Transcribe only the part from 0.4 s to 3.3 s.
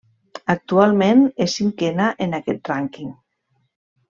Actualment és cinquena en aquest rànquing.